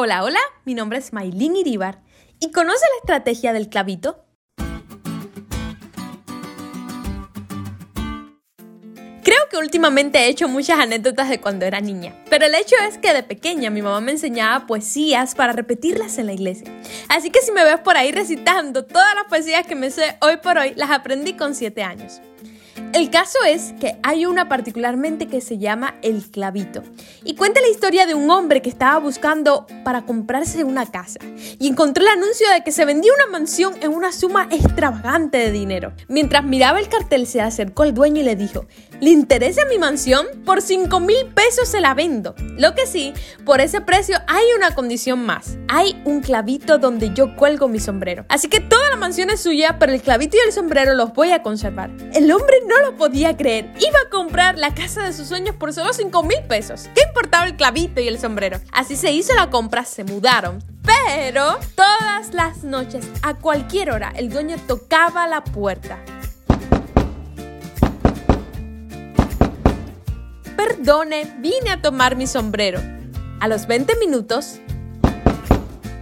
Hola, 0.00 0.22
hola, 0.22 0.38
mi 0.64 0.74
nombre 0.74 0.98
es 0.98 1.12
Maylin 1.12 1.56
Iribar. 1.56 2.00
¿Y 2.38 2.52
conoce 2.52 2.84
la 2.92 2.98
estrategia 3.00 3.52
del 3.52 3.68
clavito? 3.68 4.24
Creo 9.24 9.40
que 9.50 9.56
últimamente 9.56 10.20
he 10.20 10.28
hecho 10.28 10.46
muchas 10.46 10.78
anécdotas 10.78 11.28
de 11.28 11.40
cuando 11.40 11.66
era 11.66 11.80
niña, 11.80 12.14
pero 12.30 12.46
el 12.46 12.54
hecho 12.54 12.76
es 12.88 12.96
que 12.98 13.12
de 13.12 13.24
pequeña 13.24 13.70
mi 13.70 13.82
mamá 13.82 14.00
me 14.00 14.12
enseñaba 14.12 14.68
poesías 14.68 15.34
para 15.34 15.52
repetirlas 15.52 16.18
en 16.18 16.26
la 16.26 16.32
iglesia. 16.32 16.72
Así 17.08 17.30
que 17.30 17.42
si 17.42 17.50
me 17.50 17.64
ves 17.64 17.80
por 17.80 17.96
ahí 17.96 18.12
recitando 18.12 18.84
todas 18.84 19.16
las 19.16 19.24
poesías 19.24 19.66
que 19.66 19.74
me 19.74 19.90
sé 19.90 20.16
hoy 20.20 20.36
por 20.36 20.58
hoy, 20.58 20.74
las 20.76 20.92
aprendí 20.92 21.32
con 21.32 21.56
7 21.56 21.82
años. 21.82 22.20
El 22.94 23.10
caso 23.10 23.38
es 23.46 23.74
que 23.78 23.98
hay 24.02 24.24
una 24.24 24.48
particularmente 24.48 25.26
que 25.26 25.42
se 25.42 25.58
llama 25.58 25.96
El 26.00 26.22
Clavito 26.30 26.82
y 27.22 27.34
cuenta 27.34 27.60
la 27.60 27.68
historia 27.68 28.06
de 28.06 28.14
un 28.14 28.30
hombre 28.30 28.62
que 28.62 28.70
estaba 28.70 28.98
buscando 28.98 29.66
para 29.84 30.06
comprarse 30.06 30.64
una 30.64 30.86
casa 30.86 31.18
y 31.58 31.68
encontró 31.68 32.02
el 32.02 32.08
anuncio 32.08 32.48
de 32.50 32.62
que 32.64 32.72
se 32.72 32.86
vendía 32.86 33.12
una 33.12 33.30
mansión 33.30 33.74
en 33.82 33.92
una 33.92 34.10
suma 34.10 34.48
extravagante 34.50 35.36
de 35.36 35.52
dinero. 35.52 35.92
Mientras 36.08 36.44
miraba 36.44 36.80
el 36.80 36.88
cartel 36.88 37.26
se 37.26 37.42
acercó 37.42 37.84
el 37.84 37.92
dueño 37.92 38.22
y 38.22 38.24
le 38.24 38.36
dijo, 38.36 38.64
¿le 39.00 39.10
interesa 39.10 39.62
mi 39.70 39.78
mansión? 39.78 40.26
Por 40.44 40.62
5 40.62 41.00
mil 41.00 41.26
pesos 41.34 41.68
se 41.68 41.80
la 41.80 41.94
vendo. 41.94 42.34
Lo 42.56 42.74
que 42.74 42.86
sí, 42.86 43.12
por 43.44 43.60
ese 43.60 43.80
precio 43.80 44.18
hay 44.26 44.44
una 44.56 44.74
condición 44.74 45.24
más. 45.24 45.56
Hay 45.68 46.00
un 46.04 46.20
clavito 46.20 46.78
donde 46.78 47.12
yo 47.14 47.36
cuelgo 47.36 47.68
mi 47.68 47.80
sombrero. 47.80 48.24
Así 48.28 48.48
que 48.48 48.60
toda 48.60 48.90
la 48.90 48.96
mansión 48.96 49.30
es 49.30 49.40
suya, 49.40 49.78
pero 49.78 49.92
el 49.92 50.02
clavito 50.02 50.36
y 50.36 50.46
el 50.46 50.52
sombrero 50.52 50.94
los 50.94 51.12
voy 51.12 51.32
a 51.32 51.42
conservar. 51.42 51.90
El 52.14 52.30
hombre 52.32 52.56
no 52.66 52.80
lo 52.80 52.96
podía 52.96 53.36
creer. 53.36 53.72
Iba 53.78 53.98
a 54.06 54.10
comprar 54.10 54.58
la 54.58 54.74
casa 54.74 55.02
de 55.02 55.12
sus 55.12 55.28
sueños 55.28 55.54
por 55.56 55.72
solo 55.72 55.92
5 55.92 56.22
mil 56.22 56.42
pesos. 56.48 56.88
¿Qué 56.94 57.02
importaba 57.06 57.46
el 57.46 57.56
clavito 57.56 58.00
y 58.00 58.08
el 58.08 58.18
sombrero? 58.18 58.60
Así 58.72 58.96
se 58.96 59.12
hizo 59.12 59.34
la 59.34 59.50
compra, 59.50 59.84
se 59.84 60.04
mudaron. 60.04 60.62
Pero 60.82 61.58
todas 61.74 62.32
las 62.32 62.64
noches, 62.64 63.06
a 63.22 63.34
cualquier 63.34 63.90
hora, 63.90 64.12
el 64.16 64.30
dueño 64.30 64.56
tocaba 64.66 65.26
la 65.26 65.44
puerta. 65.44 65.98
Perdone, 70.78 71.24
vine 71.40 71.70
a 71.70 71.82
tomar 71.82 72.14
mi 72.14 72.28
sombrero. 72.28 72.80
A 73.40 73.48
los 73.48 73.66
20 73.66 73.96
minutos, 73.96 74.60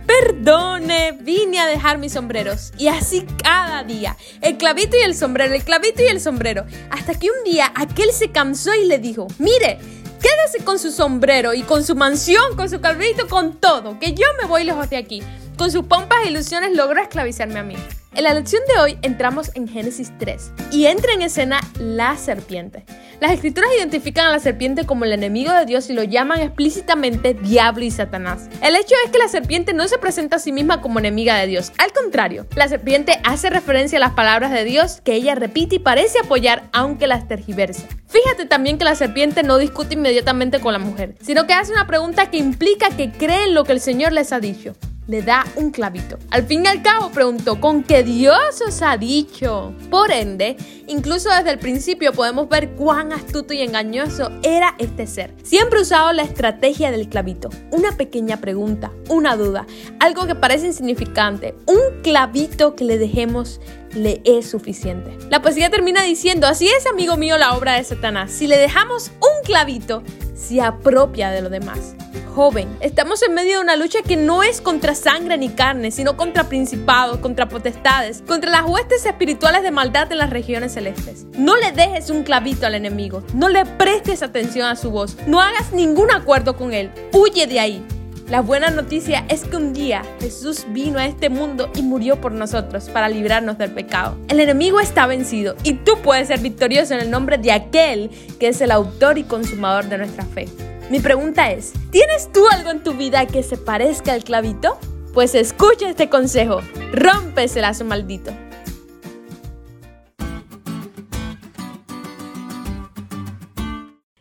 Perdone, 0.07 1.13
vine 1.13 1.61
a 1.61 1.67
dejar 1.67 1.97
mis 1.97 2.13
sombreros. 2.13 2.73
Y 2.77 2.89
así 2.89 3.27
cada 3.43 3.85
día. 3.85 4.19
El 4.43 4.59
clavito 4.59 4.99
y 4.99 5.03
el 5.03 5.15
sombrero, 5.15 5.55
el 5.55 5.65
clavito 5.65 6.03
y 6.03 6.09
el 6.09 6.21
sombrero. 6.21 6.67
Hasta 6.91 7.19
que 7.19 7.29
un 7.31 7.43
día 7.51 7.73
aquel 7.75 8.13
se 8.13 8.31
cansó 8.31 8.75
y 8.75 8.85
le 8.85 8.99
dijo, 8.99 9.27
mire, 9.39 9.79
quédese 10.21 10.63
con 10.63 10.79
su 10.79 10.91
sombrero 10.91 11.55
y 11.55 11.63
con 11.63 11.83
su 11.83 11.97
mansión, 11.97 12.55
con 12.55 12.69
su 12.69 12.79
clavito, 12.79 13.29
con 13.29 13.57
todo, 13.57 13.99
que 13.99 14.13
yo 14.13 14.27
me 14.41 14.47
voy 14.47 14.65
lejos 14.65 14.91
de 14.91 14.99
aquí. 14.99 15.23
Con 15.57 15.71
sus 15.71 15.87
pompas 15.87 16.19
e 16.23 16.29
ilusiones 16.29 16.77
logró 16.77 17.01
esclavizarme 17.01 17.59
a 17.59 17.63
mí. 17.63 17.77
En 18.15 18.25
la 18.25 18.35
lección 18.35 18.63
de 18.69 18.79
hoy 18.79 18.99
entramos 19.01 19.51
en 19.55 19.67
Génesis 19.67 20.13
3 20.19 20.53
y 20.71 20.85
entra 20.85 21.15
en 21.15 21.23
escena 21.23 21.61
la 21.79 22.15
serpiente. 22.19 22.85
Las 23.21 23.33
escrituras 23.33 23.71
identifican 23.79 24.27
a 24.27 24.31
la 24.31 24.39
serpiente 24.39 24.85
como 24.85 25.07
el 25.07 25.13
enemigo 25.13 25.51
de 25.53 25.65
Dios 25.65 25.89
y 25.89 25.95
lo 25.95 26.03
llaman 26.03 26.41
explícitamente 26.41 27.33
diablo 27.33 27.85
y 27.85 27.91
Satanás. 27.91 28.51
El 28.63 28.77
hecho 28.77 28.95
es 29.07 29.11
que 29.11 29.19
la 29.19 29.29
serpiente 29.29 29.73
no 29.73 29.89
se 29.89 29.97
presenta 29.97 30.37
a 30.37 30.41
sí 30.41 30.53
misma 30.53 30.83
como 30.83 30.99
enemiga 30.99 31.37
de 31.37 31.47
Dios, 31.47 31.73
al 31.79 31.93
contrario, 31.95 32.47
la 32.55 32.69
serpiente 32.69 33.19
hace 33.25 33.49
referencia 33.49 33.97
a 33.97 34.01
las 34.01 34.13
palabras 34.13 34.53
de 34.53 34.65
Dios 34.65 35.01
que 35.03 35.15
ella 35.15 35.35
repite 35.35 35.77
y 35.77 35.79
parece 35.79 36.19
apoyar 36.19 36.69
aunque 36.75 37.07
las 37.07 37.29
tergiversa. 37.29 37.87
Fíjate 38.09 38.45
también 38.45 38.77
que 38.77 38.85
la 38.85 38.95
serpiente 38.95 39.43
no 39.43 39.57
discute 39.57 39.95
inmediatamente 39.95 40.61
con 40.61 40.75
la 40.75 40.79
mujer, 40.79 41.17
sino 41.23 41.47
que 41.47 41.55
hace 41.55 41.73
una 41.73 41.87
pregunta 41.87 42.31
que 42.31 42.37
implica 42.37 42.91
que 42.95 43.11
cree 43.11 43.45
en 43.45 43.55
lo 43.55 43.65
que 43.65 43.73
el 43.73 43.81
Señor 43.81 44.13
les 44.13 44.33
ha 44.33 44.41
dicho 44.41 44.75
le 45.07 45.23
da 45.23 45.45
un 45.57 45.71
clavito. 45.71 46.19
Al 46.31 46.47
fin 46.47 46.65
y 46.65 46.69
al 46.69 46.83
cabo 46.83 47.11
preguntó, 47.11 47.61
¿con 47.61 47.83
qué 47.83 48.03
Dios 48.03 48.61
os 48.67 48.83
ha 48.83 48.97
dicho? 48.97 49.75
Por 49.91 50.11
ende, 50.11 50.57
incluso 50.87 51.31
desde 51.31 51.51
el 51.51 51.59
principio 51.59 52.13
podemos 52.13 52.49
ver 52.49 52.71
cuán 52.71 53.13
astuto 53.13 53.55
y 53.55 53.61
engañoso 53.61 54.31
era 54.43 54.75
este 54.79 55.07
ser. 55.07 55.35
Siempre 55.43 55.81
usado 55.81 56.13
la 56.13 56.23
estrategia 56.23 56.91
del 56.91 57.09
clavito. 57.09 57.51
Una 57.71 57.93
pequeña 57.93 58.39
pregunta, 58.39 58.91
una 59.09 59.37
duda, 59.37 59.67
algo 60.01 60.27
que 60.27 60.35
parece 60.35 60.67
insignificante, 60.67 61.55
un 61.67 62.03
clavito 62.03 62.75
que 62.75 62.85
le 62.85 62.99
dejemos 62.99 63.61
le 63.97 64.21
es 64.25 64.49
suficiente. 64.49 65.17
La 65.31 65.43
poesía 65.43 65.71
termina 65.71 66.03
diciendo, 66.03 66.47
así 66.47 66.69
es 66.69 66.87
amigo 66.87 67.17
mío 67.17 67.39
la 67.39 67.57
obra 67.57 67.75
de 67.75 67.85
Satanás, 67.85 68.31
si 68.31 68.47
le 68.47 68.59
dejamos 68.59 69.11
un 69.21 69.45
clavito, 69.45 70.03
se 70.35 70.61
apropia 70.61 71.31
de 71.31 71.43
lo 71.43 71.51
demás 71.51 71.97
joven. 72.37 72.69
Estamos 72.81 73.23
en 73.23 73.33
medio 73.33 73.53
de 73.55 73.61
una 73.61 73.77
lucha 73.77 74.01
que 74.07 74.15
no 74.15 74.43
es 74.43 74.61
contra 74.61 74.95
sangre 74.95 75.39
ni 75.39 75.49
carne, 75.49 75.91
sino 75.91 76.19
contra 76.19 76.45
principados, 76.51 77.17
contra 77.17 77.49
potestades, 77.49 78.23
contra 78.27 78.51
las 78.51 78.67
huestes 78.67 79.07
espirituales 79.07 79.63
de 79.63 79.71
maldad 79.71 80.13
en 80.13 80.19
las 80.19 80.29
regiones 80.29 80.75
celestes. 80.75 81.25
No 81.39 81.57
le 81.57 81.73
dejes 81.73 82.11
un 82.11 82.25
clavito 82.25 82.67
al 82.67 82.75
enemigo, 82.75 83.25
no 83.33 83.49
le 83.49 83.65
prestes 83.65 84.23
atención 84.23 84.69
a 84.69 84.77
su 84.77 84.91
voz, 84.91 85.17
no 85.27 85.41
hagas 85.41 85.73
ningún 85.73 86.11
acuerdo 86.11 86.59
con 86.59 86.75
él, 86.75 86.91
huye 87.15 87.47
de 87.47 87.59
ahí. 87.59 87.87
La 88.29 88.41
buena 88.41 88.71
noticia 88.71 89.25
es 89.29 89.45
que 89.45 89.55
un 89.55 89.73
día 89.73 90.03
Jesús 90.19 90.67
vino 90.71 90.99
a 90.99 91.07
este 91.07 91.31
mundo 91.31 91.71
y 91.77 91.83
murió 91.83 92.21
por 92.21 92.33
nosotros 92.33 92.89
para 92.89 93.09
librarnos 93.09 93.57
del 93.57 93.71
pecado. 93.71 94.19
El 94.27 94.41
enemigo 94.41 94.81
está 94.81 95.07
vencido 95.07 95.55
y 95.63 95.75
tú 95.75 95.93
puedes 96.03 96.27
ser 96.27 96.41
victorioso 96.41 96.95
en 96.95 97.01
el 97.01 97.11
nombre 97.11 97.39
de 97.39 97.53
aquel 97.53 98.11
que 98.41 98.49
es 98.49 98.61
el 98.61 98.73
autor 98.73 99.17
y 99.19 99.23
consumador 99.23 99.85
de 99.85 99.99
nuestra 99.99 100.25
fe. 100.25 100.49
Mi 100.91 100.99
pregunta 100.99 101.53
es, 101.53 101.73
¿tienes 101.93 102.33
tú 102.33 102.49
algo 102.49 102.71
en 102.71 102.83
tu 102.83 102.95
vida 102.95 103.27
que 103.27 103.45
se 103.45 103.57
parezca 103.57 104.13
al 104.13 104.25
clavito? 104.25 104.77
Pues 105.15 105.37
escucha 105.37 105.89
este 105.89 106.09
consejo, 106.09 106.63
rompe 106.93 107.45
ese 107.45 107.61
lazo 107.61 107.85
maldito. 107.85 108.33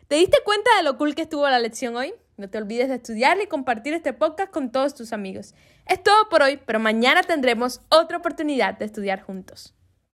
¿Te 0.06 0.14
diste 0.14 0.38
cuenta 0.44 0.70
de 0.76 0.84
lo 0.84 0.96
cool 0.96 1.16
que 1.16 1.22
estuvo 1.22 1.48
la 1.48 1.58
lección 1.58 1.96
hoy? 1.96 2.14
No 2.36 2.50
te 2.50 2.58
olvides 2.58 2.88
de 2.88 2.96
estudiar 2.96 3.38
y 3.42 3.46
compartir 3.46 3.94
este 3.94 4.12
podcast 4.12 4.52
con 4.52 4.70
todos 4.70 4.94
tus 4.94 5.14
amigos. 5.14 5.54
Es 5.86 6.02
todo 6.02 6.28
por 6.28 6.42
hoy, 6.42 6.58
pero 6.66 6.78
mañana 6.78 7.22
tendremos 7.22 7.80
otra 7.88 8.18
oportunidad 8.18 8.78
de 8.78 8.84
estudiar 8.84 9.22
juntos. 9.22 9.74